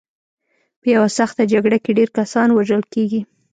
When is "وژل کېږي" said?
2.51-3.21